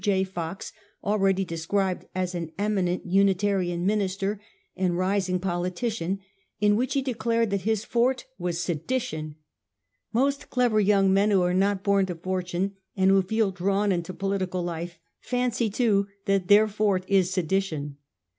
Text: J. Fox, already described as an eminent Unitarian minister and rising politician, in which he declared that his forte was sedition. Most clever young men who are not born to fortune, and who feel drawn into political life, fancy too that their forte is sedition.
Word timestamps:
J. 0.03 0.23
Fox, 0.23 0.73
already 1.03 1.45
described 1.45 2.07
as 2.15 2.33
an 2.33 2.51
eminent 2.57 3.05
Unitarian 3.05 3.85
minister 3.85 4.41
and 4.75 4.97
rising 4.97 5.39
politician, 5.39 6.21
in 6.59 6.75
which 6.75 6.95
he 6.95 7.03
declared 7.03 7.51
that 7.51 7.61
his 7.69 7.85
forte 7.85 8.23
was 8.39 8.59
sedition. 8.59 9.35
Most 10.11 10.49
clever 10.49 10.79
young 10.79 11.13
men 11.13 11.29
who 11.29 11.43
are 11.43 11.53
not 11.53 11.83
born 11.83 12.07
to 12.07 12.15
fortune, 12.15 12.73
and 12.97 13.11
who 13.11 13.21
feel 13.21 13.51
drawn 13.51 13.91
into 13.91 14.11
political 14.11 14.63
life, 14.63 14.97
fancy 15.19 15.69
too 15.69 16.07
that 16.25 16.47
their 16.47 16.67
forte 16.67 17.05
is 17.07 17.29
sedition. 17.29 17.97